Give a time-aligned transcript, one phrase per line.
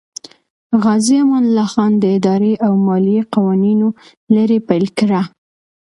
[0.83, 3.87] غازي امان الله خان د اداري او مالیې قوانینو
[4.35, 5.21] لړۍ پیل کړه.